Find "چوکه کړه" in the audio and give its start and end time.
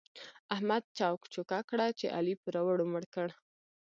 1.33-1.87